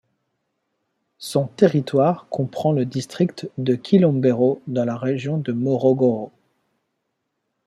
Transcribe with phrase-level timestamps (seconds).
[1.19, 6.31] Son territoire comprend le district de Kilombero dans la région de Morogoro.